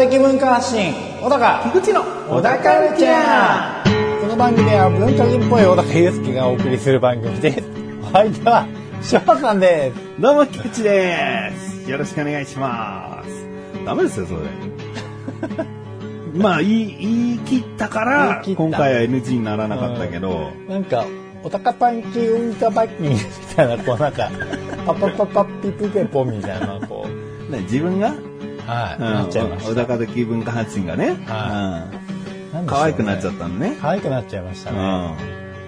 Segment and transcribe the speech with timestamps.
[0.00, 7.68] 的文化発信小高菊池の小高カルチャーこの番組は文化人っぽい小高祐介がお送りする番組です。
[8.04, 8.66] お相手は
[9.02, 10.22] 翔さんです。
[10.22, 11.90] どうも、菊池です。
[11.90, 13.46] よろしくお願いします。
[13.84, 14.40] ダメですよ、それ。
[16.32, 17.88] まあ、言い、言い切った。
[17.88, 21.04] から今回は NG にならなかったけど、なんか
[21.42, 23.18] 小高パンキ運化バッキンみ
[23.54, 24.30] たいなこうなんか
[24.86, 27.30] パパパパピプペポみたいなこう。
[27.50, 28.14] ね、自分が、
[28.70, 32.00] はい、うんなっちゃいました小高的文化発信がね、はうん
[32.52, 33.76] なんでしょうね可愛くなっちゃったのね。
[33.80, 34.84] 可愛くなっちゃいましたね、うん。
[34.84, 35.16] ま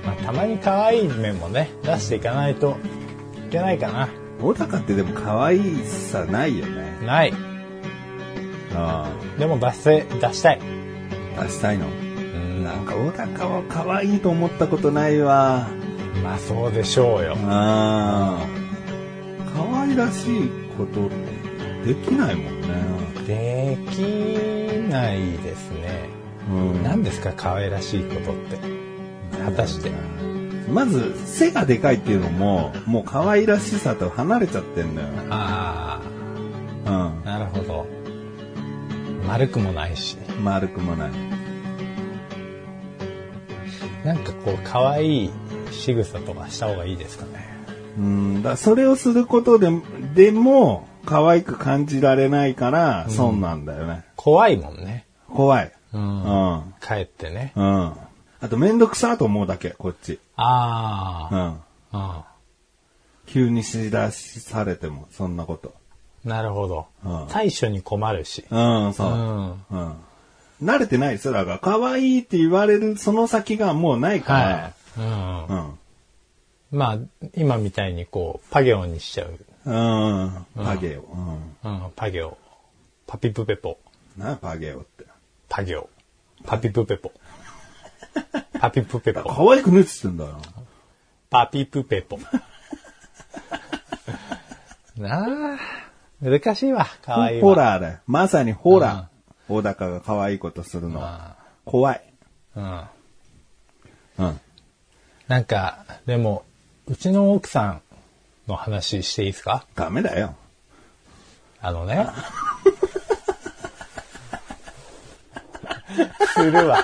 [0.07, 2.77] あ、たまに可愛い面もね出していかないと
[3.47, 4.09] いけないかな
[4.41, 6.99] 小高ってでも可愛さないよね。
[7.07, 7.37] ないう
[9.39, 10.61] でも出せ出したいん。
[11.41, 11.87] 出したいの？
[11.87, 15.69] うんなんか小高は可愛いと思ったことないわ。
[16.25, 18.47] まあそうでしょうよああ。
[19.55, 21.22] 可愛らしいことって
[21.85, 22.69] できないもんね。
[23.27, 23.99] でき
[24.91, 26.09] ないですね
[26.51, 28.59] うん何ですか可愛らしいことって
[29.45, 29.91] 果たして
[30.69, 35.09] まず、背がでかいっていうのも、もう可愛らしさと離れちゃってんだよ。
[35.29, 36.01] あ
[36.87, 37.87] うあなるほど
[39.27, 40.45] 丸くもないしん。
[40.45, 41.11] 丸くもない。
[44.05, 45.31] なんかこう可愛い
[45.71, 47.31] 仕草とかした方がいいですかね
[47.99, 48.37] うん。
[48.37, 49.71] だからそれをすることで、
[50.15, 54.05] でも、可愛く感じられないから、損なんだよね。
[54.17, 55.73] 怖いもんね怖い。
[55.93, 56.55] ううんん。
[56.55, 56.75] うん。
[56.81, 60.19] 帰ってねあと、めんどくさと思うだけ、こっち。
[60.37, 61.61] あうん。
[61.93, 62.25] あ、
[63.27, 65.75] 急にしだしされても、そんなこと。
[66.25, 69.13] うん、なるほど、うん対処に困るしうん、そうう。
[69.13, 69.95] んうん。
[70.63, 71.35] 慣れてないですよ。
[71.35, 75.47] だから、可愛いって言われるその先がもうないかはい、うんら。
[75.49, 75.79] うん。
[76.79, 76.99] まあ
[77.37, 80.47] 今みたいにこうパゲオにしちゃう、うん。
[80.57, 81.03] パゲオ。
[81.03, 81.85] うん。
[81.85, 82.37] うん、パゲオ
[83.07, 83.79] パピプペポ
[84.17, 85.05] なパゲオって。
[85.49, 85.89] パゲオ
[86.45, 87.13] パピプペポ
[88.59, 90.41] パピプペポ可愛くねっつってんだよ。
[91.31, 92.19] パピプペポ
[94.97, 95.59] なあ
[96.21, 97.99] 難しいわ可愛いわホラーだよ。
[98.07, 99.53] まさにホラー。
[99.53, 101.03] 小高が可愛いことするの。
[101.65, 102.15] 怖い。
[102.57, 102.85] うん
[104.19, 104.41] うん。
[105.29, 106.45] なんかでも
[106.87, 107.83] うちの奥さん
[108.49, 109.67] の話していいですか？
[109.75, 110.35] ダメだよ。
[111.61, 112.07] あのね。
[116.35, 116.79] するわ。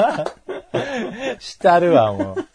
[1.38, 2.46] したるわ、もう。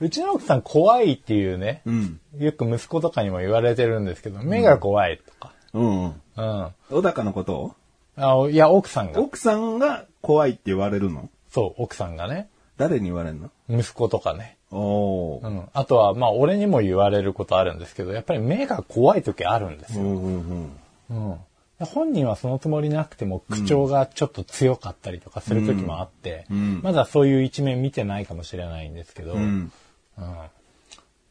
[0.00, 2.20] うちの奥さん怖いっていうね、うん。
[2.38, 5.52] よく息子とかにも言われてるんですけど、目が怖いとか。
[5.74, 6.04] うん。
[6.04, 6.14] うん。
[6.36, 7.74] あ小高のこと？
[8.16, 9.20] をいや、奥さんが。
[9.20, 11.30] 奥さんが怖いって言われるの？
[11.50, 12.48] そう、奥さんがね。
[12.76, 13.50] 誰に言われるの？
[13.68, 14.57] 息子とかね。
[14.70, 15.46] おー。
[15.46, 15.68] うん。
[15.72, 20.04] あとは、まあ、俺にも言われることあるんですけど、やっぱり目が怖い時あるんですよ。
[20.04, 20.70] うんうん
[21.10, 21.30] うん。
[21.30, 21.38] うん。
[21.86, 29.72] 本人はそのつもりなくても口調がちょっと強かったりとかする時もあって、んまだそういう一面見てないかもしれないんですけど、うん。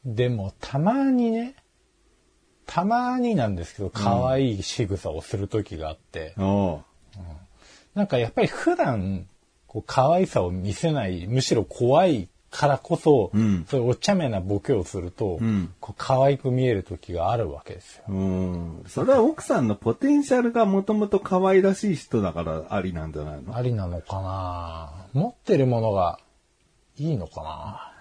[0.05, 1.55] でもたまにね、
[2.65, 6.81] たまになんですけど、可愛い仕草をする時があって、おー。
[7.93, 9.27] なんかやっぱり普段、
[9.67, 18.03] こう可愛さを見せない、むしろ怖いからこそ、んそういうお茶目なボケをすると、んこう可愛く見える時があるわけですよ。
[18.07, 18.83] うん。
[18.87, 23.55] それは奥さんのポテンシャルがもともと可愛らしい人だからありなんじゃないの？
[23.55, 24.91] ありなのかな？
[25.13, 26.19] 持ってるものが
[26.97, 27.91] いいのか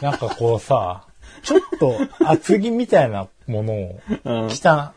[0.10, 1.04] なんかこうさ、
[1.42, 4.94] ちょっと厚着みたいなものを着た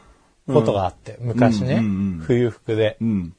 [0.48, 3.06] ことがあって、昔ね、うんうんうん冬服でう。
[3.06, 3.36] ん。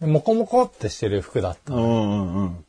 [0.00, 1.74] でモコモコってしてる服だった。
[1.74, 2.64] うんうんうん。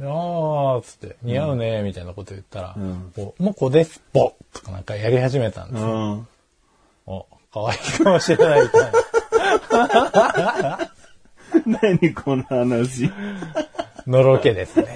[0.00, 5.88] あーっつって、似合うね、みたいなこと言ったら、んこうモコです、ぽとかなんかやり始めたんですよ。
[5.88, 6.28] うん。
[7.06, 8.92] お、可愛いかもしれないみたい
[10.52, 10.90] な。
[11.82, 13.10] 何この話。
[14.06, 14.86] のろけですね。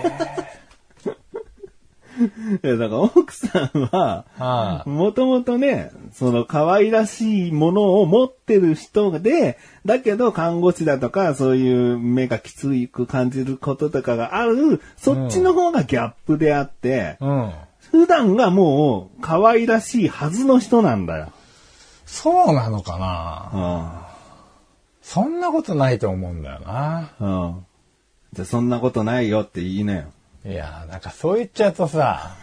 [2.24, 17.24] いや、だから奥さんは、はもともとね、その可愛らしいものを持ってる人で、だけど看護師だとか、そういう目がきつく感じることとかがある、そっちの方がギャップであって、い。
[17.24, 17.52] うん。
[17.90, 21.32] 普段がもう可愛らしいはずの人なんだよ。
[22.06, 24.08] そうなのかな
[25.02, 27.10] そんなことないと思うんだよな。
[27.20, 27.42] うん。
[27.42, 27.66] うん。
[28.32, 30.04] じゃあそんなことないよって言いなよ。
[30.44, 32.36] いやー、なんかそう言っちゃうとさ、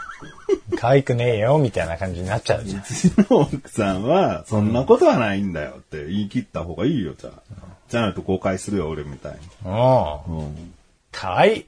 [0.78, 2.82] 可愛くねえよ、みたいな感じになっちゃうじゃん。
[2.82, 7.42] うちの奥さんは、そんなことはないんだよって言い切った方がいいよ、じゃあ。
[7.90, 9.40] じゃないと誤解するよ、俺みたいに。
[9.66, 9.74] うん。
[9.74, 10.74] うん。
[11.12, 11.66] かわいい。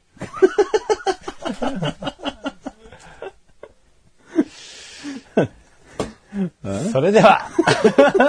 [6.92, 7.50] それでは、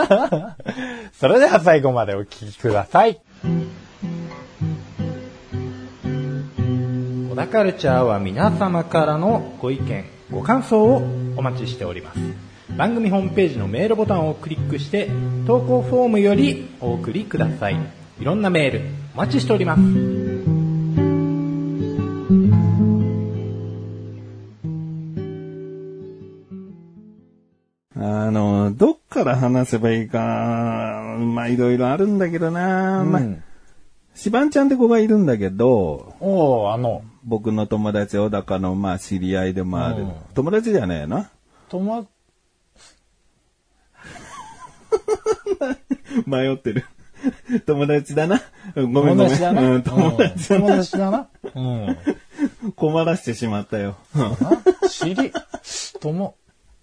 [1.20, 3.20] それでは最後までお聞きください。
[7.32, 10.98] 小田カルチャーは皆様からのご意見、ご感想を
[11.34, 12.18] お待ちしております。
[12.76, 15.08] 番組ホームページのメールボタンをクリックして、
[15.46, 17.76] 投稿フォームよりお送りください。
[18.20, 18.82] いろんなメール、
[19.14, 19.80] お待ちしております。
[27.96, 33.22] あの、どっから話せばいいか、まあいろいろあるんだけどな、まあ、
[34.14, 40.12] しばんちゃんって子がいるんだけど、おー、あの、僕の友達、小高の、まあ知り合いでもあるうん。
[40.34, 41.30] 友達じゃねえな。
[41.68, 42.06] 友
[46.26, 46.84] 迷ってる。
[47.66, 48.40] 友達だな。
[48.74, 49.30] うんごめんごめん。
[49.30, 49.62] 友達だな。
[49.62, 50.76] うん、友達だ友な。
[50.76, 51.28] 達だな。
[51.54, 51.96] うん。
[52.76, 53.96] 困らしてしまったよ。
[54.90, 55.32] 知り、
[56.00, 56.34] とも、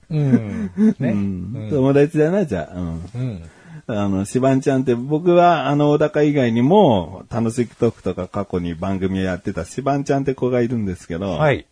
[0.09, 0.71] うん。
[0.99, 1.11] ね。
[1.11, 2.77] うん友達だな、じゃあ。
[2.77, 3.09] うん。
[3.13, 3.43] うん。
[3.91, 11.65] あの、しばんちゃんって僕はあの小高以外にも、楽しくトークとか過去に番組をやってたしばんちゃんって子がいるんですけど、はい。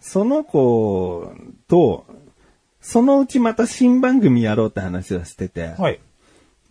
[0.00, 1.32] その子
[1.66, 2.06] と、
[2.80, 6.00] そのうちまた新番組やろうって話をしてて、はい。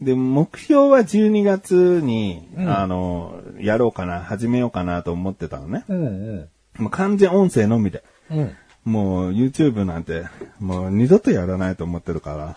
[0.02, 5.84] で、目標は12月に、うんあの、やろうかな、始めようかなと思ってたのね。
[5.88, 6.50] うんう
[6.80, 6.84] ん。
[6.84, 8.04] もう完全音声のみで。
[8.30, 8.56] うん。
[8.88, 10.24] もう YouTube なんて、
[10.62, 12.56] もう二度とやらないと思ってるか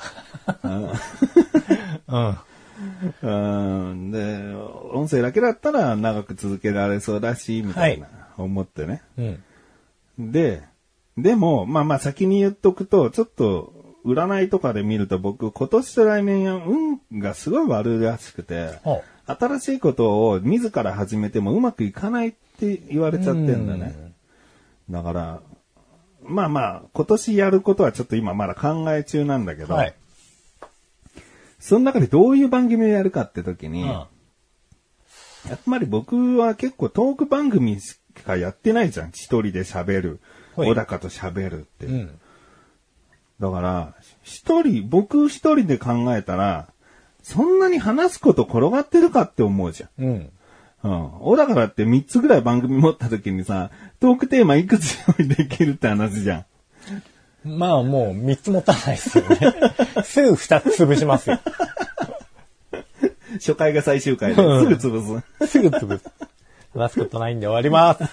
[0.63, 0.69] ら。
[3.23, 3.91] うん。
[3.91, 4.55] うんで、
[4.93, 8.07] 音声だけだったら長く続けられそうだし、みたいな、
[8.39, 9.03] 思ってね。
[9.19, 10.31] うん。
[10.31, 10.63] で、
[11.19, 13.73] でも、まあまあ先に言っとくと、ちょっと、
[14.05, 16.63] 占いとかで見ると僕、今年と来年、
[17.11, 24.13] 運がすごい悪いらしくて、ほ新しいことを自ら始めてもうまくいかないって言われちゃってんだね。
[24.89, 25.41] だから、
[26.31, 29.95] まあまあ、今年やることはちょっと今まだ考え中なんだけど、はい。
[31.59, 33.89] その中でどういう番組をやるかって時に、うん。
[33.89, 34.07] や
[35.55, 39.11] っぱり僕は結構トーク番組しかやってないじゃん。
[39.11, 40.21] 一人で喋る。
[40.57, 41.87] はい小高と喋るって。
[41.87, 42.21] うん。
[43.41, 46.69] だから、一人、僕一人で考えたら、
[47.23, 50.05] そんなに話すこと転がってるかって思うじゃん。
[50.05, 50.31] うん。
[50.83, 51.11] うん。
[51.21, 56.45] 小高だって3つぐらい番組持った時にさ、トークテーマいくつ用意できるって話じゃん。
[57.45, 59.55] まあもう3つ持たないですよね。
[60.05, 61.41] すぐ2つ潰しますよ。
[63.35, 65.47] 初回が最終回ですぐ潰す。
[65.47, 66.05] すぐ潰す。
[66.75, 68.05] 話すことないんで終わります。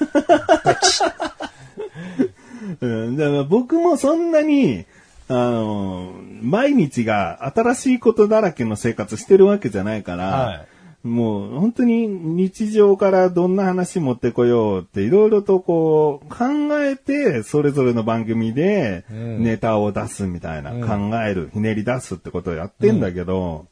[2.81, 4.85] うん、だから僕もそんなに、
[5.29, 10.65] あの、毎日が新しいことだらけの生活してるわけじゃないから、は
[11.03, 16.45] もう本当に日常からどんな話持ってこようっていろいろとこう考
[16.83, 23.67] えて、それぞれの番組でうんネタを出すみたいな、うん考える、ひねり出すってことをやってんだけど、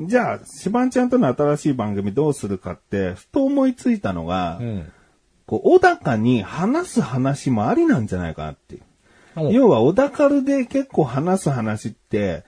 [0.00, 4.92] じゃあ、しばんちゃんとの新しい番組どうするかって、ふと思いついたのが、うん。
[5.44, 8.82] こう、小高に話す話もありなんじゃないかなっていう。
[8.82, 12.44] うん要は、小高るで結構話す話って、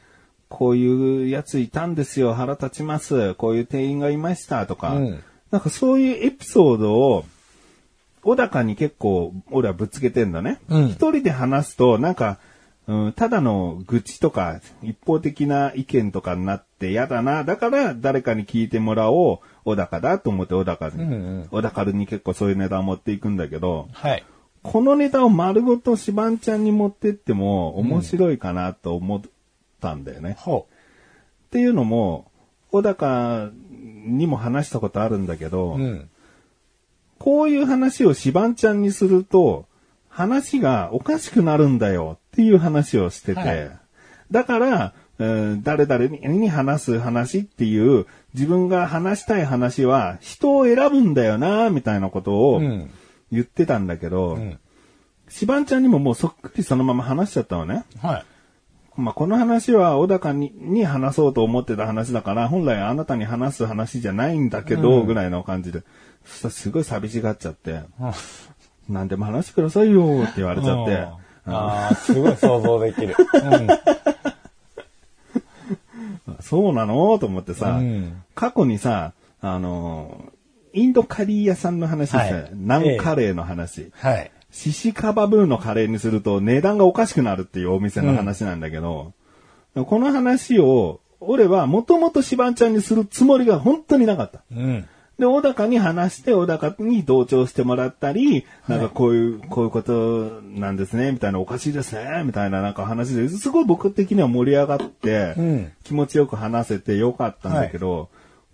[0.50, 7.24] こういうやついたんですよ、腹立ちます、こういう店員がいましたとか、うんなんかそういうエピソードを、
[8.22, 10.60] 小高に結構、俺はぶつけてんだね。
[10.68, 12.38] うん一人で話すと、なんか、
[12.86, 17.42] うん、ただの愚痴とか、一方的な意見とかになって嫌だな。
[17.44, 19.38] だから、誰かに聞いてもらおう。
[19.64, 21.02] 小高だと思って小高に。
[21.02, 24.24] うんうん小高に結構そういうネタを持っていくんだけど、はい。
[24.62, 29.22] このネタを丸ごとしばんちゃんに持ってっても面白いかなと思
[29.80, 30.36] ったんだよね。
[30.38, 32.30] ほっていうのも、
[32.70, 35.78] 小高にも話したことあるんだけど、う。
[35.78, 36.10] うん。
[37.18, 39.66] こういう話をしばんちゃんにすると、
[40.08, 43.70] 話がおかしくなるんだよっていう話をしてて、はい
[44.30, 52.90] だから、うん誰々にに話す話っていう、自分が話したい話は人を選ぶんだよな、みたいなことをうん。
[53.32, 54.58] 言ってたんだけど、うん。
[55.28, 57.84] しばんちゃんにももうそっくりそのまま話しちゃったのね。
[58.00, 58.24] はい。
[59.00, 65.06] まあ、この話は小高にに話そうと思ってた話だから、本来あなたに話す話じゃないんだけど、うん。
[65.06, 65.82] ぐらいの感じで、
[66.24, 68.94] そしたらすごい寂しがっちゃって、うん。
[68.94, 70.92] なんでも話してくださいよって言われちゃって、
[71.46, 71.54] うん。
[71.54, 73.16] ああ、すごい想像できる。
[76.40, 78.22] そうなのと思ってさ、うん。
[78.34, 80.32] 過去にさ、あの、
[80.72, 82.50] インドカリー屋さんの話ですね、はい。
[82.54, 83.90] ナンカレーの話。
[83.94, 84.30] はい。
[84.50, 89.12] シシカバブーのカレーにすると値段がおかしくなるっていうお店の話なんだけど、
[89.74, 94.42] この話を、俺はもともとシバンちゃんにするつもりが本当になかった。
[94.50, 94.88] うん。
[95.20, 108.08] で、小高に話して、小高に同調してもらったり、なんかこういう、こういうことなんですね、みたいな、おかしいですね、みたいななんか話で、すごい僕的には盛り上がって、うん気持ちよく話せてよかったんだけど、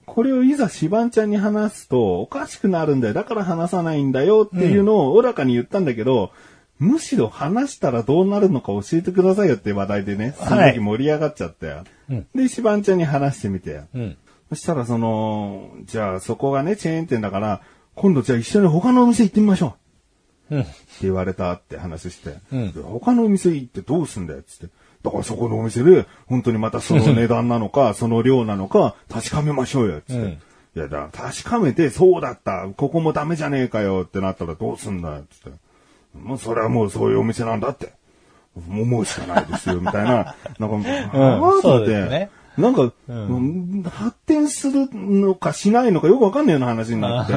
[0.06, 3.14] これをいざシバンちゃんに話すと、おかしくなるんだよ。
[3.14, 6.30] だから話さないんだよっていうのを小高に言ったんだけど、
[6.78, 11.84] むしろ話したらどうなるのか教えてくださいよって話題でね、そのはい時盛り上がっちゃったよ。
[12.10, 13.82] うんで、シバンちゃんに話してみて。
[13.94, 14.16] うん。
[14.50, 17.62] そしたらその、じゃあそこがね、チェーン店だから、
[17.94, 19.76] 今度じゃあ一緒に他のお店行ってみましょ
[20.50, 20.56] う。
[20.56, 20.62] うん。
[20.62, 20.72] って
[21.02, 24.74] 言われたって話して、うんで他のお店行ってどうすんだよっつって。
[25.02, 30.22] だからそこのお店で、本当にまたその値段なのか、その量なのか、確かめましょうよっつって。
[30.22, 30.38] うん
[30.76, 35.58] いや、だ確かめて、そうだった、ここもダメじゃねえかよってなったらどうすんだよっつって。
[36.18, 37.94] もうそれはもうそういうお店なんだって。
[38.56, 40.34] 思うしかないですよ、みたいな。
[40.60, 47.32] なんか、ああそうですねなんか、ん発展するのかしないのかよくわかんないような話になって。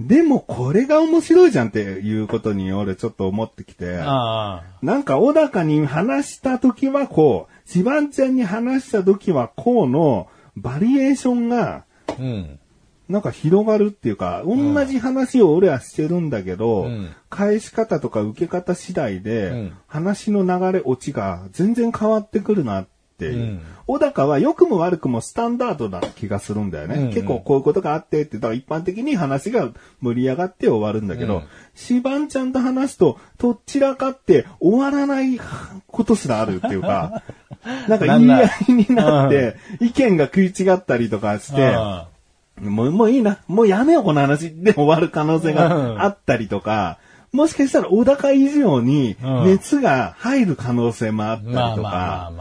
[0.00, 3.98] でもこれが面白いじゃんっていうことに俺ちょっと思ってきて。
[4.02, 11.84] あなんか小高に話した時はこう、シバンちゃんに話した時はこうのバリエーションが。
[13.10, 22.90] なんか広がるっていうか、同じ話を俺はしてるんだけど、うん返し方とか受け方次第で、うん話の流れ、オチが全然変わってくるなって
[23.26, 23.34] いう。
[23.34, 23.60] うん。
[23.86, 26.94] 小高は良くも悪くもスタンダードな気がするんだよね。
[26.94, 27.04] うん。
[27.04, 31.42] うん結構こういうことがあってって、だから一般的に話が盛り上がって終わるんだけど、うん。
[31.74, 35.40] シバンちゃんと話すと、どちらかって終わらない
[35.86, 37.22] ことすらあるっていうか、
[37.88, 42.08] なんか言い合いになって、意見が食い違ったりとかして、あ
[42.60, 43.38] もう、もういいな。
[43.48, 46.98] もうやめよう、この話で終わる可能性うんがあったりとか、
[47.32, 49.44] もしかしたら小高以上にうん。
[49.44, 52.32] 熱が入る可能性もあったりとか、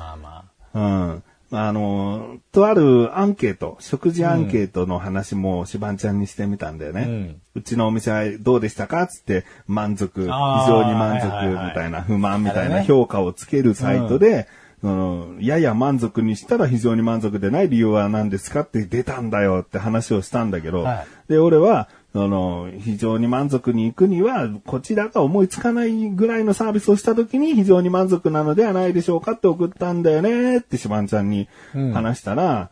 [0.73, 1.23] うん。
[1.51, 7.05] あの、とあるアンケート、食事アンケートの話もしばんちゃんにしてみたんだよね。
[7.07, 7.41] うん。
[7.55, 9.07] うちのお店はどうでしたか？
[9.07, 14.47] つって、満足、非常に満足みたいな、不満みたいな評価をつけるサイトで、
[14.81, 18.61] そのやや満足にしたら非常に満足でない理由は何ですか？
[18.61, 21.31] って出たんだよって話をしたんだけど、はい。
[21.31, 31.47] で、俺は、その、非常に満足に行くには、こちらが思いつかないぐらいのサービスをしたときに非常に満足なのではないでしょうかって送ったんだよねってしばんちゃんに
[31.93, 32.71] 話したら、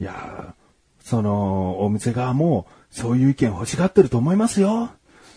[0.00, 0.52] いやー、
[1.04, 4.90] その、お店側も、そういう意見欲しがってると思いますよ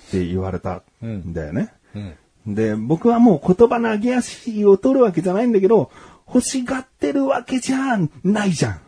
[0.07, 1.71] って言われたんだよね。
[1.95, 1.99] あ。
[2.47, 2.55] うん。
[2.55, 5.91] で、僕はもう言葉の上げ足を取るわけじゃないんだけど、
[6.27, 8.79] 欲しがってるわけじゃないじゃん。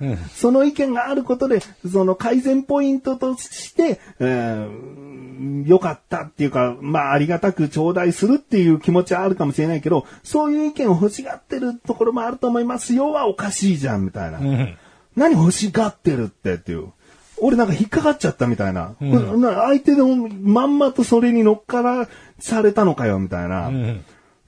[0.00, 0.16] うん。
[0.34, 5.16] その意見があることで、その改善ポイントとして、えー
[5.66, 14.38] 良かったっていうか、まあありがたく頂戴するっていう気持ちはあるかもしれないけど、そういう意見を欲しがってるところもあると思いますよはおかしいじゃん、みたいな。
[14.38, 14.76] うん。
[15.14, 16.92] 何欲しがってるってっていう。
[17.38, 18.94] 俺なんか引っかかっちゃったみたいな。
[19.00, 23.68] な相手のまんまとそれに乗っからされたのかよ、みたいな。
[23.68, 24.04] うん。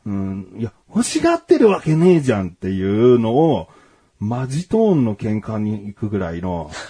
[0.07, 3.69] うん、いや、欲しがってるわけねえじゃんっていうのを、
[4.21, 6.71] マジトーンの喧嘩に行くぐらいの。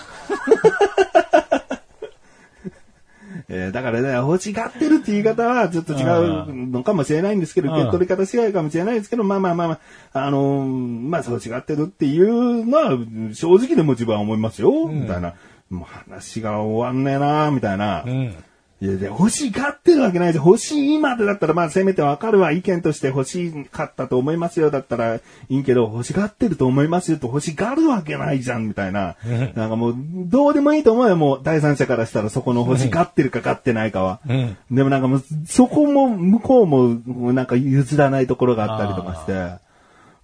[3.50, 9.78] えーだからね、欲しがってるって言い方はちょっと違うのかもしれないんですけど、うん受け取り方違いかもしれないですけど、まあまあまあま
[10.12, 12.98] あ、あのーまあ欲しがってるっていうのは
[13.32, 15.34] 正直でも自分は思いますよ、みたいな。
[15.70, 18.02] もう話が終わんねえなみたいな。
[18.06, 18.34] うん。
[18.80, 20.46] いや、で、欲しがってるわけないじゃん。
[20.46, 22.52] 欲しいまでだったら、まあ、せめてわかるわ。
[22.52, 24.70] 意見として欲しかったと思いますよ。
[24.70, 29.16] だったらいいけど、欲しがってると思いますよと欲しがるわけないじゃん、みたいな。
[29.56, 31.16] なんかもう、どうでもいいと思うよ。
[31.16, 34.20] もう、第三者からしたらそこの欲しがってるかがってないかは。
[34.28, 34.56] うん。
[34.70, 39.66] でもなんかもう、そこも、向こうも、なんか譲らないところがあったりとかして。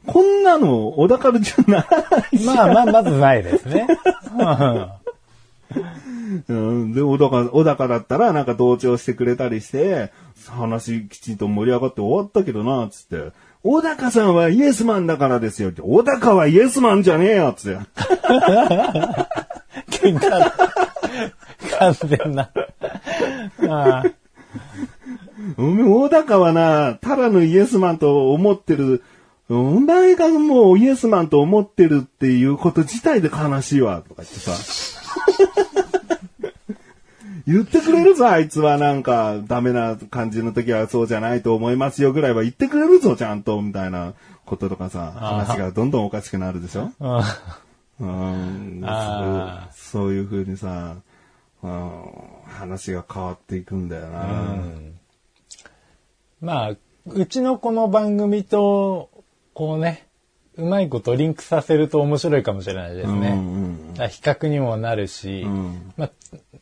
[0.07, 3.89] こんなの、小田カルじゃないまあまあ、まずないですね。
[6.49, 10.13] うんうん、で、小高、小高だったらなんか同調してくれたりして、
[10.49, 13.33] 話きちんと盛り上がって終わったけどな、つって。
[13.63, 15.81] 小高さんはイエスマンだからですよって。
[15.83, 17.79] 小高はイエスマンじゃねえよつって。
[19.91, 20.53] 喧嘩だ。
[21.79, 22.51] 完全な。
[23.69, 24.05] ああ
[25.59, 29.03] おめえ小高はな、ただのイエスマンと思ってる。
[29.49, 34.53] お前がもうイエスマンと思ってるっていうこと自体で悲しいわ、とか言ってさ。
[37.47, 44.15] 言ってくれるぞ、あいつはなんか、ダメな感じの時はそうじゃないと思いますよぐらいは言ってくれるぞ、ちゃんと、みたいな
[44.47, 46.91] こととかさ、話がどんどんおかしくなるでしょ？
[48.01, 48.83] うん。
[48.85, 50.97] あそういう風にさ、
[51.63, 52.03] うん
[52.47, 54.65] 話が変わっていくんだよな。
[56.41, 59.11] まあ、うちのこの番組と、
[59.55, 60.07] こうね、
[60.57, 63.29] うまいことリンクさせると面白いかもしれないですね。
[63.29, 65.93] うんうん比較にもなるし、ん。
[65.97, 66.11] まあ、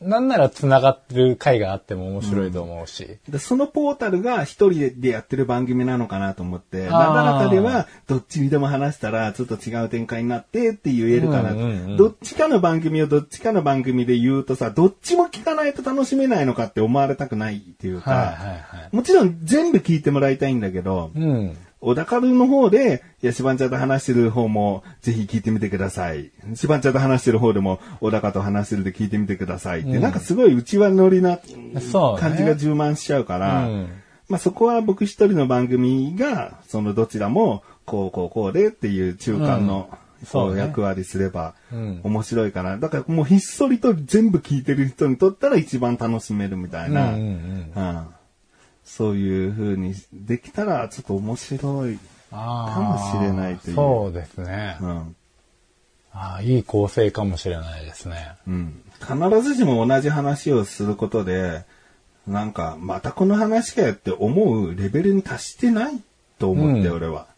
[0.04, 3.18] なんなら繋がってる回があっても面白いと思うし。
[3.28, 18.96] でそのポータルが一人でやってる番組なのかなと思って、なだらかではどっちにでも話したらちょっと違う展開になってって言えるかな、うんうんうんどっちかの番組をどっちかの番組で言うとさ、どっちも聞かないと楽しめないのかって思われたくないっていうか、はいはいはい。
[18.96, 21.56] もちろん全部聞いてもらいたいんだけど、うん。
[21.82, 26.30] 小田カルの方で、いや、シバンチャと話してる方も、ぜひ聞いてみてください。
[26.54, 30.00] シバンチャと話してる方でも、小高と話してるで聞いてみてくださいって、うん。
[30.00, 31.40] なんかすごい内輪乗りな
[32.20, 33.88] 感じが充満しちゃうから、うん。
[34.28, 39.98] まあそこは僕一人の番組が、そのどちらも、こうこうこうでっていう中間の、うん。
[40.24, 42.00] そう役割すればうん。
[42.04, 42.78] 面白いかな。
[42.78, 47.12] だからもうひっそりと全部聞いてる人にとったら一番楽しめるみたいな。
[47.14, 47.88] うんうんうん。
[47.88, 48.06] うん
[48.96, 51.98] そういう風にできたらちょっと面白い
[52.30, 54.76] かもしれないというそうですね。
[54.82, 55.16] うん。
[56.12, 58.32] ああ、いい構成かもしれないですね。
[58.46, 58.82] うん。
[59.00, 61.64] 必ずしも同じ話をすることで、
[62.26, 65.98] なんか、またこの話かよって思うレベルに達してない
[66.38, 67.28] と思って、うん俺は。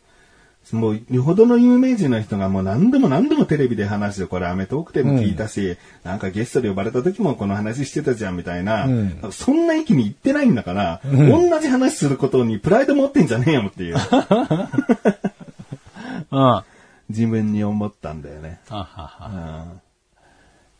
[0.72, 13.96] もう、よほどの有名人の人がもう何度も何度もテレビで話して、これアメトークでも聞いたし、なんかゲストで呼ばれた時もこの話してたじゃんみたいな、うんそんな域に行ってないんだから、同じ話することにプライド持ってんじゃねえよっていう、
[16.30, 16.40] うん。
[16.48, 16.64] あ
[17.10, 18.60] 自分に思ったんだよね。
[18.68, 19.66] はは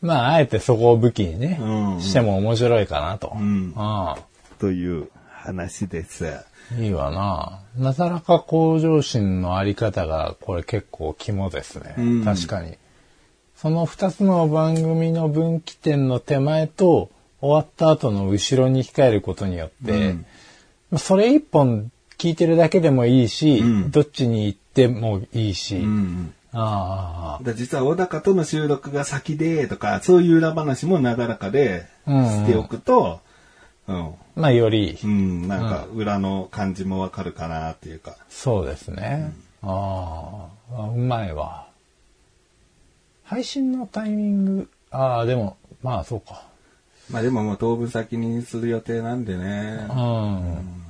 [0.01, 3.35] うんまあ、あえてそこを武器にね、うんしても面白いかなと。
[3.35, 4.17] んあ
[4.59, 6.25] という話です。
[6.73, 7.59] あいいわな。
[7.77, 11.95] なだらか向上心のあり方が、これ結構肝ですね。
[11.97, 12.25] うん。
[12.25, 12.77] 確かに。
[13.55, 17.09] その二つの番組の分岐点の手前と、
[17.41, 20.15] 終わった後の後ろに控えることによって、
[20.97, 23.91] それ一本聞いてるだけでもいいし、うん。
[23.91, 32.25] どっちに行ってもいいし、うんああだ実は小高との収録が先でとか、そういう裏話もなだらかでうん。
[32.25, 33.19] しておくと、
[33.87, 38.15] うん、まあよりう、ん、なんか裏の感じもわかるかなっていうか。
[38.29, 39.31] そうですね。
[39.61, 41.67] ああ、うまいわ。
[43.23, 46.43] 配信のタイミング、ああ、でも、まあそうか。
[47.11, 49.93] まあでももう当分先にする予定なんでねう。
[49.93, 50.81] ん。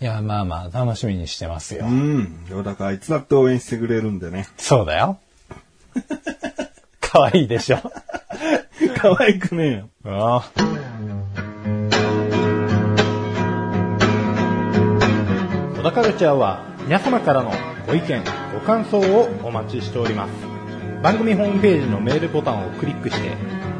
[0.00, 1.86] いや、まあまあ、楽しみにしてますよ。
[1.86, 2.44] うん。
[2.50, 4.46] 小高はいつだって応援してくれるんでね。
[4.58, 5.18] そうだよ。
[7.00, 7.78] かわいいでしょ？
[8.96, 9.88] 可愛くねえよ。
[10.04, 10.52] ああ
[15.86, 17.52] 田カルチャーは皆様からの
[17.86, 18.20] ご意見、
[18.52, 20.32] ご感想をお待ちしております。
[21.00, 23.30] 番組ホームページのメールボタンをクリックして、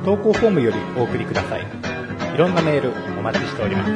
[0.05, 1.63] 投稿フォームよりお送りください。
[2.33, 3.91] いろんなメールお待ちしております。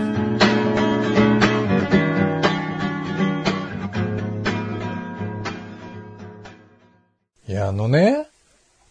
[7.47, 8.27] いや、あのね、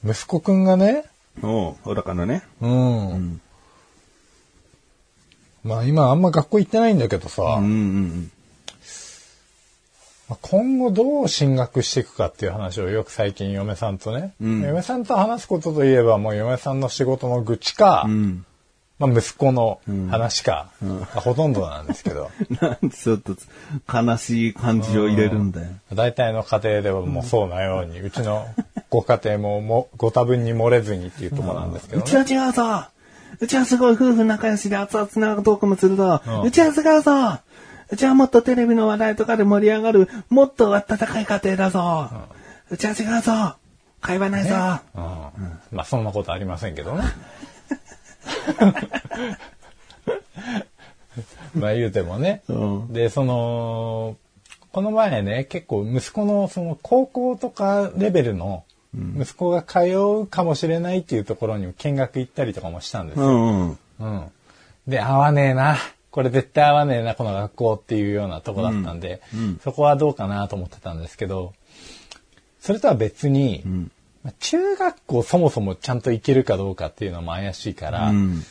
[0.06, 1.04] 息子くんがね、
[1.44, 2.44] おう小高のね。
[2.62, 3.42] うん。
[5.66, 8.39] まあ今あんま学校行ってないんだけどさ、うんうんまあ
[10.42, 18.12] 今後どう進学していくかっていう話をよく最近嫁さんとね、うん嫁さんと話すことといえばもう嫁さんの仕事の愚痴か、うん。
[18.12, 18.46] うん。
[19.00, 22.30] まあ息子の話か、んがほとんどなんですけど、
[22.62, 23.36] なんでちょっと
[23.92, 25.68] 悲しい感じを入れるんだよ。
[25.94, 28.46] 大体の家庭ではもうそうなように、 うちの
[28.90, 32.38] ご家庭ももご多分に漏れずにっていうところなんですけどうちね。
[32.38, 32.88] は違うぞ
[33.40, 37.40] うちはすごい夫婦仲良しで熱々なトークもするぞ、うんうちは違うぞ
[37.92, 42.10] うちはもっとテレビの話題とかで盛り上がる、もっと温かい家庭だぞ、
[42.70, 43.56] うちは違うぞ
[44.02, 44.56] 会話ないぞ、
[44.96, 47.04] うんまあそんなことありませんけどね。
[51.56, 52.44] まあ言うてもね。
[52.48, 54.16] うんで、その、
[54.72, 59.80] この前ね、結構息子のその高校とかレベルの息子が通
[60.22, 63.26] うかもしれないっていうところに見学行ったりとかもしたんですよ。
[63.26, 63.78] うんうん。
[64.00, 64.32] うん。
[64.88, 65.78] で、合わねえな。
[66.12, 69.22] これ絶対合わねえな、この学校っていうようなとこだったんで、
[69.64, 71.54] そこはどうかなと思ってたんですけど、
[72.60, 73.64] それとは別に、
[74.24, 78.44] まあ中学校そもそもちゃんと行けるかどうかっていうのも怪しいから、うん。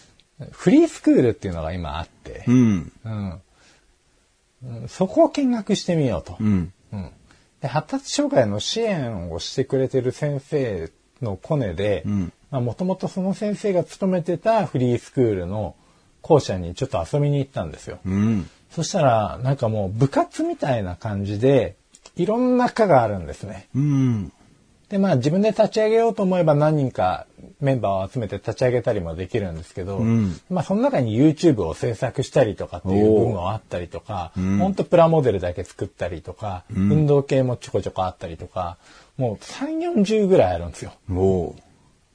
[0.52, 2.92] フリースクールっていうのが今あってう、ん。
[3.04, 3.40] うん
[4.64, 6.36] うんそこを見学してみようと。
[6.40, 6.72] うん。
[6.92, 7.10] うん
[7.60, 15.74] で発達障害の支援をしてくれてる先生のコネでん、もともとその先生が勤めてたフリースクールの
[16.22, 17.98] 校舎にちょっと遊びに行ったんですよ。
[18.04, 18.50] うん。
[18.70, 21.76] そしたら、なんかもう部活みたいな感じで、
[22.16, 23.68] いろんな科があるんですね。
[23.74, 24.32] うん。
[24.88, 27.26] で、まあ自分で立ち上げようと思えば何人か
[27.60, 30.00] メンバーを集めて立ち上げたりもできるんですけど、
[30.50, 38.78] まあその中に YouTube を制作したりとかっていう部分もあったりとか、ほんとプラモデルだけ作ったりとか、運動系もちょこちょこあったりとか、
[39.18, 40.92] もう3、40ぐらいあるんですよ。
[41.10, 41.54] おも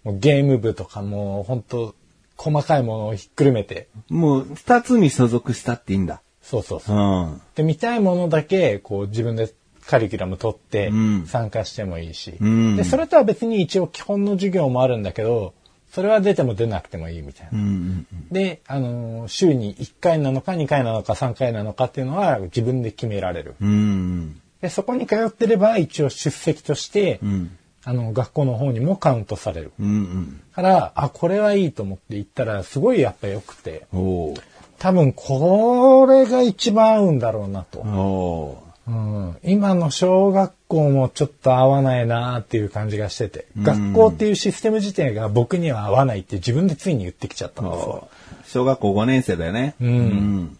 [0.05, 1.95] うゲーム部とかもう本当
[2.43, 6.21] 細かいものをひっくるめて、もう、二つに所属したっていいんだ。
[6.41, 7.25] そうそうそうう。
[7.35, 7.41] ん。
[7.55, 9.53] で、見たいものだけ、こう自分で
[9.87, 15.53] カリキュラム取ってん参加してもいいし、んで、それとは別に一応基本の授業もあるんだけど、
[15.93, 17.57] それは出ても出なくてもいいみたいな。
[17.57, 18.07] うん。
[18.29, 23.55] で、あのー週に1回なのか2回なのか3回なのかっていうのは自分で決められる。
[23.61, 24.41] うん。
[24.59, 29.71] で、そこに通ってれば一応出席として、んあの、学校の方にもカウントされる。
[29.79, 30.41] うん。
[30.53, 34.33] から、あ、これはいいと思って行ったら、すごいやっぱ良くて、お
[34.79, 37.79] 多分これが一番合うんだろうなと。
[37.79, 48.09] おうん、今の小学校もちょっと合わないなっていう感じがしてて、学校っていうシステム自体が僕には合わないって自分でついに言ってきちゃったんですよ。
[48.45, 49.75] 小学校5年生だよね。
[49.79, 50.57] うん。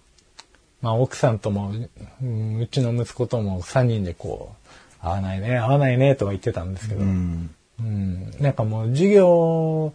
[0.82, 1.74] まあ奥さんとも、
[2.22, 4.63] うんうちの息子とも3人でこう、
[5.04, 7.54] 合わないね、合わないねとは言ってたんですけど、うん。
[7.80, 8.32] うん。
[8.40, 9.94] なんかもう授業、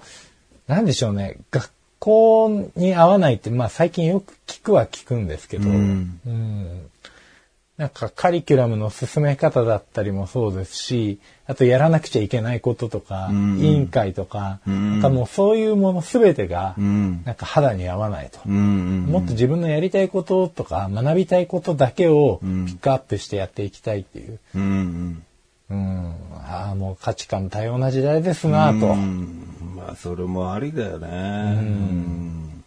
[0.66, 6.21] なんでしょうね、学校に合わないって、まあ最近よく聞くは聞くんですけど、うん。
[6.27, 6.90] うん
[7.78, 17.22] なんかカリキュラムの進め方だったりもそうですし、あとやらなくちゃいけないこととか、ん委員会とか、んなんかもうそういうものすべてが、うん。
[17.24, 18.40] なんか肌に合わないと。
[18.44, 19.06] うん。
[19.06, 24.40] もっと自分のやりたいこととか学びたいことだけをピックアップしてやっていきたいっていう。
[24.56, 25.22] うん。
[25.70, 28.86] うん、ああ、もう価値観多様な時代ですなと。
[28.86, 29.44] うん。
[29.76, 31.08] まあ、それもありだよね。
[31.08, 32.64] うん。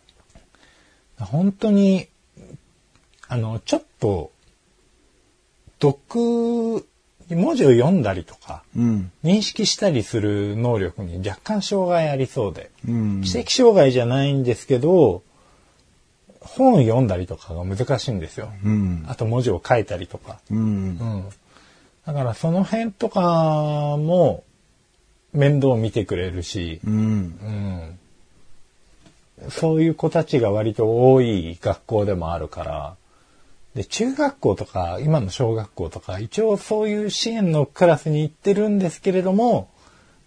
[1.19, 2.07] 本当に、
[3.27, 4.30] あの、ちょっと、
[5.81, 6.85] 読、
[7.29, 9.11] 文字を読んだりとか、うん。
[9.23, 13.23] 認識したりする能力に若干障害ありそうで、うん。
[13.23, 15.23] 知的障害じゃないんですけど、
[16.39, 18.51] 本読んだりとかが難しいんですよ。
[18.63, 19.05] うん。
[19.07, 20.39] あと文字を書いたりとか。
[20.49, 20.61] うんう。
[20.61, 21.25] ん。
[22.05, 24.43] だからその辺とかも
[25.33, 26.81] 面倒見てくれるし。
[29.49, 32.95] そういう子たちが割と多い学校でもあるから、
[33.75, 39.69] で、中学校とか、今の小学校とか、一応そういう支援のクラスに行ってるんですけれども、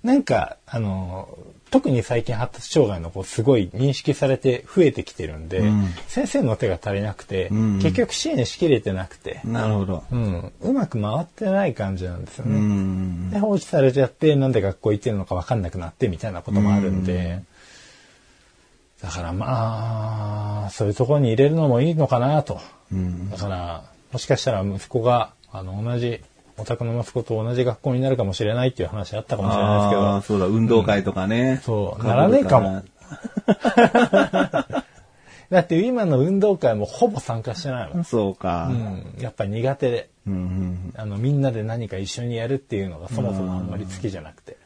[0.02, 1.28] なんか、あの、
[1.70, 10.04] 特に最近発達障害の子すごい認識されて増えてきてるんで、うん先生の手が足りなくて、うん結局支援しきれてなくて、なるほど。
[10.12, 12.58] うん、うまく回ってない感じなんですようね。
[12.60, 13.30] ん。
[13.30, 17.42] で、放置されちゃって、なんで学校行ってるのか分かんなくなってみたいなこともあるんで、
[19.04, 22.58] だからまあ、そういうところに入れるのもいいのかなと。
[22.90, 23.30] うん。
[23.30, 26.22] だから、もしかしたら息子が、あの、同じ、
[26.56, 31.60] お宅の息子と同じ学校になるかもしれないっていう話あったかもしれないですけど、そうだ、運動会とかね。
[31.64, 32.82] そう被るならねえかも。
[35.50, 38.04] だって今の運動会もほぼ参加してないもん。
[38.04, 38.68] そうか。
[38.70, 40.94] うん、やっぱ苦手で、うんうん。
[40.96, 44.56] あの、みんなで何か一緒にやるっていうのがそもそもあんまり好きじゃなくて。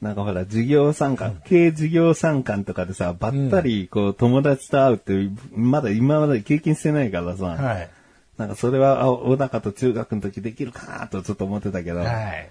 [0.00, 7.90] なんかほら、授業参観、軽授業参観とかでさ、ばったり、こう、友達と会うって、まだ今まで経験してないからさ、はい。
[8.36, 12.50] なんかそれは、あ小高と中学の時できるかなとちょっと思ってたけど、はい。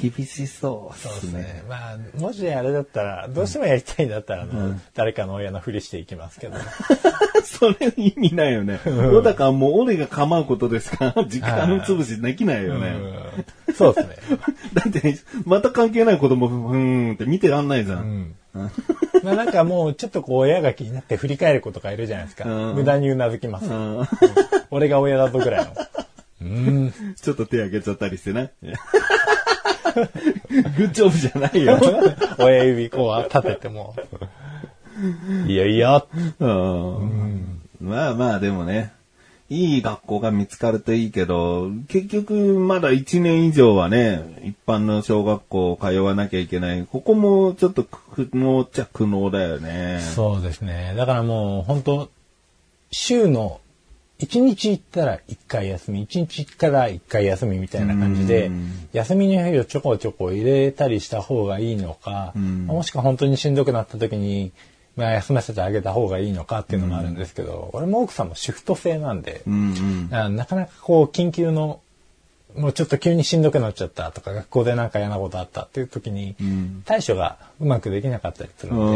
[0.00, 1.42] 厳しそうそうでね。
[1.42, 1.64] ですすね。
[1.68, 6.56] まあ、もしあれだったら、どうしてもやりたいんだったら、あの、誰かの親のふりしていきますけど。
[7.44, 8.80] それ意味ないよね。
[8.84, 12.88] 小高はもう俺が構うことですから、時間潰しできないよね。
[12.88, 14.16] うんそうですね。
[14.72, 17.96] だって、また関係ない子供、ふーんって見てらんないじゃ。
[17.96, 18.34] うんん。
[19.22, 22.48] まあなんかもうちょっとこう親が気になって振り返る子とかいるじゃないですか。
[22.48, 23.66] うん無駄にうなずきます。
[23.66, 24.08] うん
[24.70, 25.72] 俺が親だとぐらいの。
[26.42, 26.94] うん。
[27.16, 28.52] ちょっと手挙げちゃったりしてね。
[29.94, 31.78] グッジョブじゃないよ。
[32.38, 33.94] 親指こう立てても。
[35.46, 36.06] いいよいいよ。
[36.40, 38.92] うんまあまあでもね、
[39.50, 46.86] いい学校が見つかるといいけど、結局まだ1年以上はね、一般の小学校通わなきゃいけない。
[46.90, 50.00] ここもちょっと苦悩っちゃ苦悩だよね。
[50.00, 50.94] そうですね。
[50.96, 52.08] だからもう本当
[52.90, 53.60] 週の
[54.20, 62.66] 1日行ったら1回休み、1日から1回休みみたいな感じでうん、休みの日をちょこちょこ入れたりした方がいいのか、ん。
[62.66, 64.52] もしくは本当にしんどくなった時に、
[64.96, 71.80] まあ、休ませてあげた方がいいのかっていうのもあるんですけど、俺も奥さんもシフト制なんで、なかなかこう緊急の
[72.56, 76.82] もうちょっと急にしんどくなっちゃったとか学校でなんか嫌なことあったっていう時にん。
[76.84, 78.90] 対処がうまくできなかったりするうの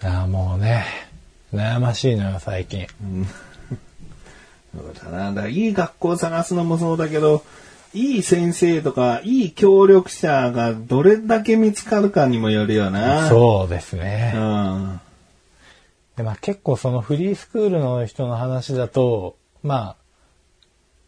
[0.00, 0.08] で、ん。
[0.12, 0.84] ああもうね
[1.52, 2.86] 悩ましいのよ最近
[4.76, 5.28] そうだな。
[5.32, 7.44] だからいい学校を探すのもそうだけど、
[7.94, 13.28] いい先生とか、いい協力者がどれだけ見つかるかにもよるよな。
[13.28, 14.32] そうですね。
[14.36, 15.00] うん。
[16.16, 19.96] で、まあ結構そのフリースクールの人の話だと、ま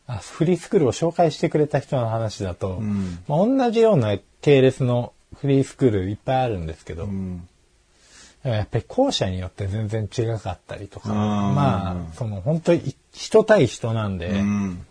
[0.07, 7.47] あ、あフリースクールを紹介してくれた人の話だと、んまあ、同じような系列のフリースクールいっぱいあるんですけど、うん。
[8.55, 14.87] やっぱり校舎によって全然違かったりとか、うんまあ、その本当に人対人なんで、うん。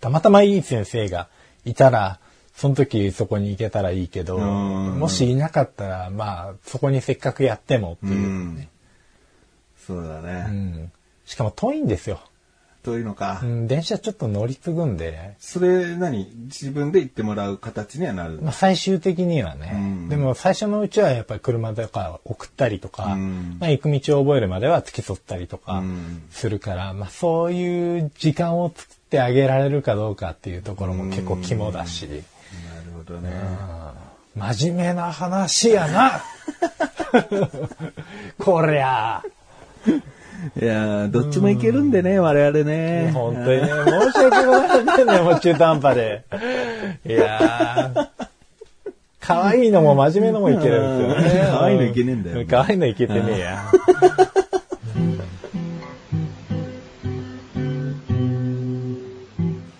[0.00, 1.28] たまたまいい先生が
[1.64, 2.18] いたら、
[2.54, 8.68] その時そこに行けたらいいけど、うんもしいなかったら、まあ、そこにせっかくやってもっていうう、ん。
[9.86, 10.42] そうだうね。
[10.42, 10.92] ん
[11.24, 12.20] しかも遠いんですよ。
[12.82, 13.40] というのか。
[13.42, 13.46] う。
[13.46, 16.30] ん、電車ちょっと乗り継ぐんで、それ何？
[16.46, 18.40] 自分で行ってもらう形にはなる。
[18.42, 20.08] まあ、最終的にはね、うん。
[20.08, 23.56] でも最初のうちはやっぱり車とか送ったりとか、うん。
[23.60, 26.22] まあ、行く道を覚えるまでは付き添ったりとかうん。
[26.30, 32.22] するから、まあ、そういう時間を作ってあげられるかどうかっていうところも結構肝だし、なる
[32.96, 33.30] ほどね。
[34.34, 36.22] 真面目な話やな。
[38.38, 39.22] こりゃ
[40.60, 43.12] いやーどっちもいけるんでね、我々ね。
[43.14, 46.24] 本当にね、申し訳ございませんね、 もう中途半端で。
[47.06, 48.08] いやー。
[49.20, 51.48] 可愛いのも真面目のもいけるんですよね。
[51.52, 53.62] 可愛いのいけねえんだよう可愛いのいけてねえや。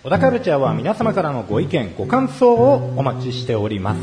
[0.03, 3.99] 小田カルチャーは皆様からのご意見、ご感想をお待ちしております。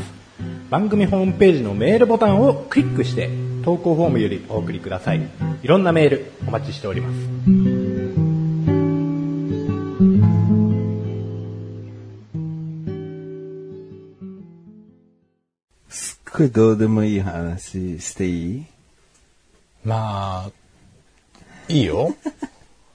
[0.69, 3.29] 番組ホームページのメールボタンをクリックして
[3.63, 5.21] 投稿フォームよりお送りください。
[5.63, 8.31] いろんなメールお待ちしております。
[15.89, 18.65] すっごいどうでもいい話していい？
[19.83, 20.51] まあ、
[21.67, 22.15] いいよ。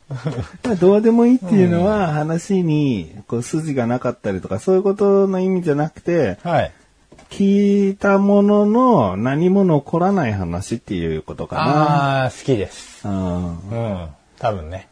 [0.64, 6.72] まあどうでもいいっていうのは話にこう筋がなかったりとかそういうことの意味じゃなくて、はい。
[7.36, 13.06] 聞いたものの何も残らない話っていうことかああ、好きです。
[13.06, 13.10] な。
[13.10, 14.08] うんうん。
[14.38, 14.88] 多分ね。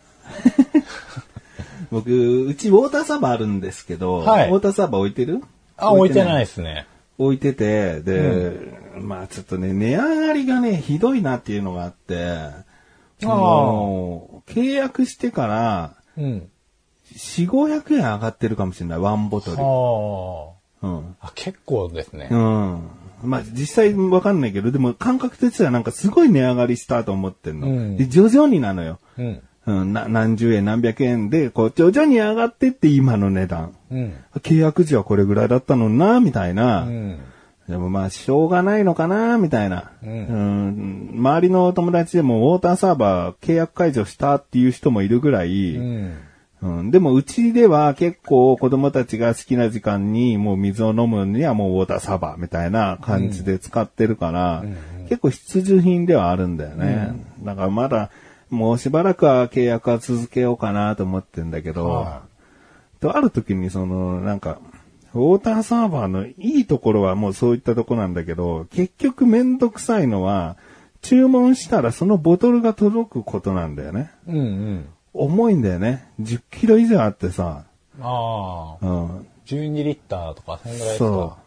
[1.90, 5.42] 僕、うちウォーターサーバーあるんですけど、はいウォーターサーバー置いてる？
[5.78, 6.86] あ、置いてないですね。
[7.16, 8.52] 置いてて、で、
[9.00, 12.50] まあちょっとね、値上がりがね、ひどいなっていうのがあって、
[13.24, 16.50] もう、契約してから、うん。
[17.14, 19.56] 4、500円上がってるかもしれない、ワンボトル。
[20.84, 21.16] あうん。
[21.20, 21.28] あ。
[21.28, 22.28] あ、結構ですね。
[22.30, 22.88] うん。
[23.22, 27.68] まあ実際わかんないけど、でも感覚としてはなんかすごい値上がりしたと思ってんの。
[27.68, 28.98] うんで、徐々になのよ。
[29.18, 29.42] うん。
[29.66, 33.74] うん、な何十円何百円で、こう、徐々に上がってって今の値段。
[33.90, 34.14] うん。
[34.40, 36.82] 契約時はこれぐらいだったのにな、みたいな。
[36.82, 37.18] うん。
[37.68, 46.14] でもまあ、しょうがないのかな、みたいな、うんうん周りの友達でもウォーターサーバー契約解除したっていう人もいるぐらい、うん。
[46.64, 54.64] うんでもうちでは結構子供たちが好きな時間にもう水を飲むにはもうウォーターサーバーみたいな感じで使ってるから、
[55.08, 57.12] 結構必需品ではあるんだよね。
[57.42, 58.10] だからまだ
[58.48, 62.22] もうしばらくは契約は続けようかなと思ってんだけど、は
[63.00, 64.58] とある時にそのなんか、
[65.12, 70.56] ウォーターサーバーのいいところはもうそういったとこなんだけど、結局めんどくさいのは、
[71.02, 74.10] 注文したらそのボトルが届くことなんだよね。
[74.26, 74.36] うん。
[74.36, 74.86] うん。
[75.14, 76.08] 重いんだよね。
[76.20, 77.64] 10キロ以上あってさ。
[78.00, 78.86] ああ。
[78.86, 79.26] うん。
[79.46, 81.44] 12リッターとか、そんぐらいですそうか。。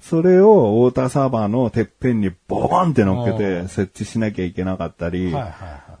[0.00, 5.52] それをウォーターサーバーのてっぺんにボーンって乗っけて設置しなきゃいけなかったり、はいはいはい。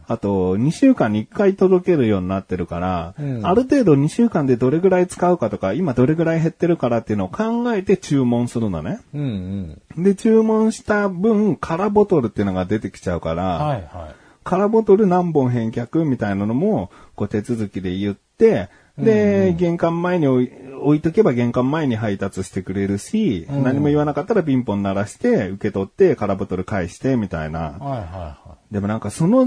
[0.08, 9.00] あと、2週間に1回届けるようになってるから、うんある程度2週間でどれぐらい使うかとか、今どれぐらい減ってるからっていうのを考えて注文するのね。
[9.14, 10.02] うんうん。
[10.02, 14.21] で、注文した分、空ボトルっていうのが出てきちゃうから、はいはい。
[14.44, 20.50] 空ボトル何本返却みたいなのも、こう手続きで言って、で、玄関前に置い
[20.82, 23.62] 置いとけば玄関前に配達してくれるし、うん。
[23.62, 27.60] 何も言わなかったらピンポン鳴らして、受け取って空ボトル返して、みたいな。
[27.60, 29.46] はいはいはでもなんかその、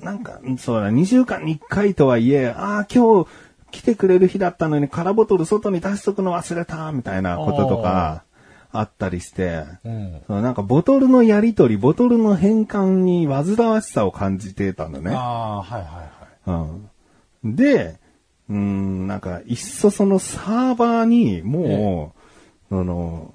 [0.00, 3.28] なんか、そうだ、2週間に1回とはいえ、ああ、今日
[3.70, 8.24] 来てくれる日だったのに空ボトル外に出しとくの忘れた、みたいなこととか、
[8.72, 9.88] あったりして、い。
[9.88, 10.22] うん。
[10.26, 15.10] そのなんかボトルのやり取り、ボトルの変換に煩わしさを感じてたんだね。
[15.14, 16.68] ああー、はいはいはい。
[17.44, 18.00] うん、で、
[18.48, 22.14] うん、なんか、いっそそのサーバーにも
[22.70, 23.32] う、その、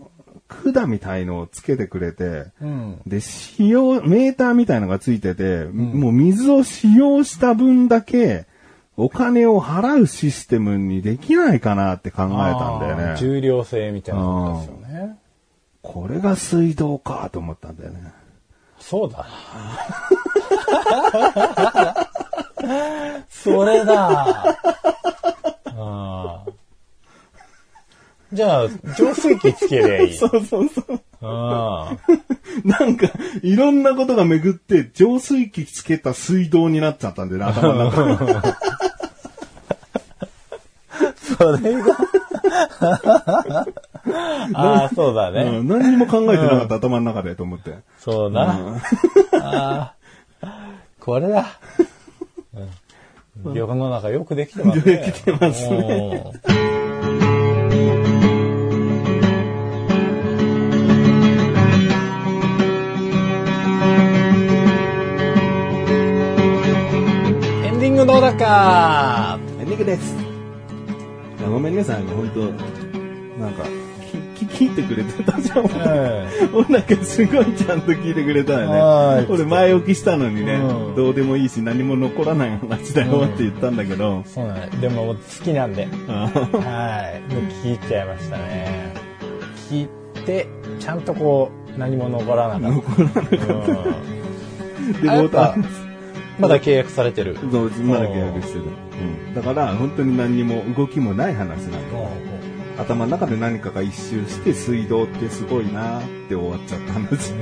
[0.48, 3.02] 管みたいのをつけてくれて、うん。
[3.06, 8.46] で、使用、メーターみたいのがついてて、もう水を使用した分だけ、
[8.96, 13.16] お金を払うシステムにできないかなって考えたんだよね。
[13.18, 14.87] 重量制みたいなことですよね。
[15.88, 18.12] これが水道かと思ったんだよね。
[18.78, 19.26] そうだ
[22.68, 23.24] な。
[23.30, 24.58] それだ。
[25.78, 26.44] あ
[28.34, 30.14] ら、浄水器つけりゃいい。
[30.14, 31.00] そうそうそう。
[31.22, 31.96] あ
[32.66, 33.10] なんか、
[33.42, 38.58] いろんなことが巡って、浄水器つけた水道になっちゃったんでね、頭の中。
[41.38, 41.98] それが。
[44.54, 45.44] ああ、そうだね。
[45.44, 47.76] うん、何にも考えてなかった、頭の中でと思って。
[48.00, 48.56] そうだ。
[49.42, 49.94] あ
[50.42, 50.48] あ、
[51.00, 51.46] これだ。
[52.54, 52.70] うん
[53.54, 54.98] 世の中よくできてますね。
[54.98, 57.28] できてますねうん
[67.66, 69.40] エンディングどうだか？
[69.60, 70.27] エンディングです。
[71.58, 72.42] ごめんねさん、本当
[73.42, 73.64] なんか、
[74.36, 75.66] き聞いてくれてたじゃん。
[76.54, 79.28] 俺なんかすごいちゃんと聞いてくれたはいよね。
[79.28, 84.70] 俺前置きしたのにね、うんどうでもいいし何も残らない話だよって言ったんだけど、そうね。
[84.80, 85.88] でも好きなんで。
[86.08, 87.34] あはい。
[87.34, 88.94] もう聞いちゃいましたね。
[89.72, 89.88] 聞い
[90.28, 90.48] て、
[90.80, 92.70] ちゃんとこう、何も残らなかった。
[92.70, 93.30] 残らなかっ
[94.94, 95.02] た。
[95.02, 95.87] で、あやっぱまた、
[96.40, 97.36] まだ契約されてる。
[97.36, 98.66] まだ契約してる。
[99.28, 99.34] うん。
[99.34, 101.98] だから、本当に何にも動きもない話なんだ。
[102.80, 107.34] 頭の中で何かが一周して、水道ってすごいなって終わっちゃった話。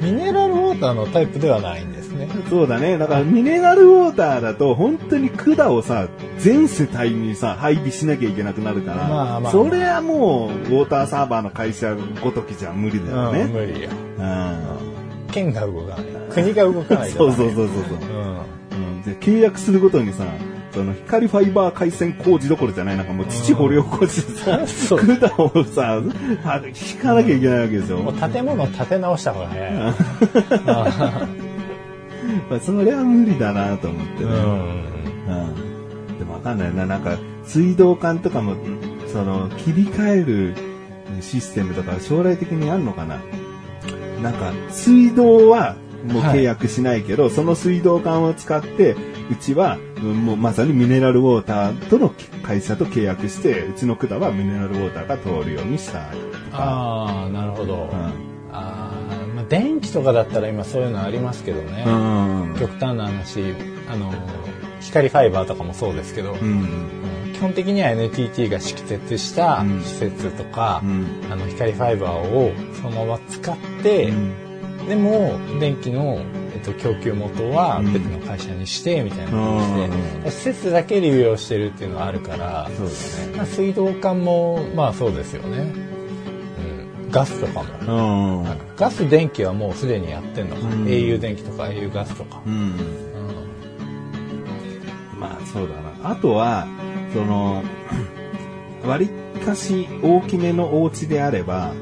[0.00, 2.28] ミネラルウォーターのタイプではないんですね。
[2.48, 2.98] そうだね。
[2.98, 6.08] だから、ミネラルウォーターだと、本当に管をさ、
[6.38, 13.44] 全世帯にさ、配備しなきゃいけなくなるから、まあまあそれはもう、ウォーターサーバーの会社ごときじゃ無理だようん、ね。
[13.44, 13.90] 無理よ。
[14.18, 14.97] うん。
[15.38, 16.06] 県が動かない。
[16.30, 17.98] 国が動かないから、そうそうそうそうそう。
[17.98, 18.38] う
[18.70, 20.24] うん、で契約するごとにさ、
[20.72, 26.00] その光ファイバー回線工事どころじゃない、なんかもう土掘り起こしてさ、 そう管をさ、
[26.42, 27.98] は引かなきゃいけないわけでしょ。
[28.00, 28.04] ん。
[28.04, 29.72] もう建物建て直した方が早い。
[32.50, 34.30] まあ、それは無理だなと思ってね。
[34.30, 34.36] うん。
[34.36, 34.36] う
[36.14, 36.18] ん。
[36.18, 38.54] でもわかんないな、なんか、水道管とかも、
[39.06, 40.54] その、切り替える
[41.20, 43.18] システムとか将来的にあるのかな
[44.22, 45.76] なんか、水道は
[46.06, 48.96] もう契約しないけど、その水道管を使って、
[49.30, 56.18] うちは、うんもうまさにミネラルウォーターとの会社と契約して、うちの管はミネラルウォーターが通るようにしたとか。
[56.52, 57.74] ああ、なるほど。
[57.74, 61.84] うんああ、まあ、電気とかだったら今そういうのありますけどね。
[61.86, 62.56] うん。
[62.58, 63.54] 極端な話、
[63.90, 64.12] あの、
[64.80, 66.38] 光ファイバーとかもそうですけど、うん。
[66.38, 69.80] うん基本的には NTT が敷設したうん。
[69.82, 71.06] 施設とか、うん。
[71.30, 74.12] あの光ファイバーをそのまま使って、
[74.88, 76.20] でも電気の、
[76.52, 77.92] えっと、供給元はうん。
[77.92, 79.88] 別の会社にしてみたいな感
[80.20, 82.68] じで、う施設だけ利用してるっていうのはあるから。
[83.36, 88.42] まあ、水道管もまあそうですよね、うん、ガスとかも。
[88.42, 88.58] うん。
[88.76, 90.62] ガス電気はもうすでにやってんのか。
[90.62, 90.86] な、うん。
[90.86, 92.52] au 電気とか au ガスとか、うん。
[92.52, 92.70] うん。
[95.20, 96.10] まあそうだな。
[96.10, 96.66] あとは、
[97.12, 97.62] その、
[98.84, 99.10] 割
[99.44, 101.72] かし大きめのお家であれば、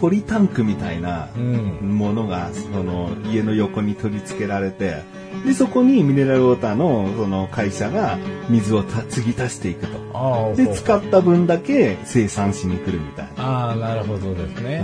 [0.00, 5.02] ポリタンクみたいなうんものが、その家の横に取り付けられて、
[5.44, 10.54] で、そこにミネラルウォーターのその会社が水をた継ぎ足していくと。
[10.56, 13.44] で、使った分だけ生産しに来るみたいな。
[13.44, 14.82] ああなるほどですね、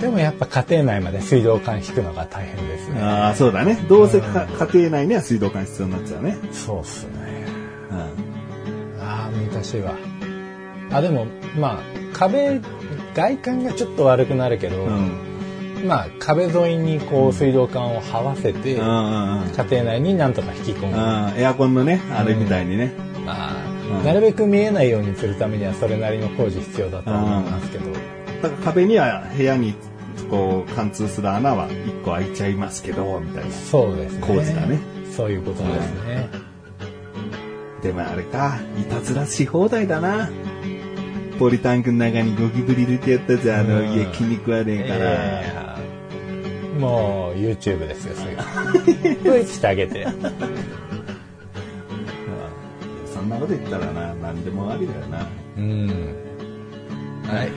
[0.00, 3.74] でもやっぱ家庭内まで水道管引くのが大変ですねああ、そうだね。
[3.88, 6.36] どうせか家庭内には水道管必要になっちゃうね。
[6.52, 7.37] そうっすね
[9.64, 9.94] しいわ
[10.90, 11.26] あでも
[11.58, 11.82] まあ
[12.18, 12.60] 壁
[13.14, 15.10] 外観がちょっと悪くなるけど、うん。
[15.86, 19.50] まあ壁沿いにこう水道管を這わせて、うんうんうん。
[19.50, 22.92] 家庭内になんとか引き込む、あーエアコンのね、あれみたいにね。
[23.24, 23.64] まあ
[23.98, 24.04] うん。
[24.04, 27.92] なるべく見えないようにするためにはそれなりの工事必要だと思いますけど、
[28.42, 29.74] だから壁には部屋に
[30.30, 33.50] こう貫通する穴は1個開いちゃいますけど、みたいな。
[33.50, 34.26] そうですね。
[34.26, 34.78] 工事だね。
[35.14, 36.28] そういうことですね、
[37.82, 40.28] でもあれか、いたずらし放題だな。
[41.38, 45.00] ポリタンクの中にゴキブリ入れてやったじゃん、あのうん家気に食わねえから。
[45.00, 45.68] えー
[46.78, 48.42] もう YouTube ですよそれこ
[49.34, 50.12] れしてあげて うん
[53.04, 55.26] そんなこと言ったらな、何でもありだよな。
[55.56, 55.88] うん
[57.26, 57.50] はいあ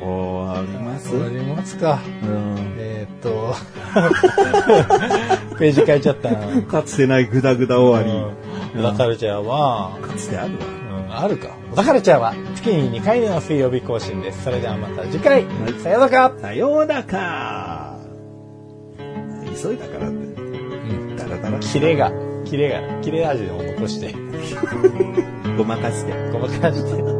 [0.00, 1.08] 終わります？
[1.10, 3.54] 終わりますかうんえーっと
[5.58, 8.18] ページ変えちゃったなかつてないグダグダ終わり。
[8.18, 8.50] うん
[8.82, 10.60] ラカルチャーは、かつてあるわ。
[11.08, 11.48] うん、あるか。
[11.72, 14.44] 小田カルチャーは月に2回目の水曜日更新です。
[14.44, 15.46] それではまた次回、い
[15.82, 17.96] さようならさようなか
[19.60, 20.16] 急いだからって。
[20.40, 21.16] うん。
[21.16, 21.58] ダラダラ。
[21.58, 22.12] キレが、
[22.44, 24.14] キレが、キレ味を残して、
[25.58, 26.12] ごまかして。
[26.32, 27.19] ごまかして。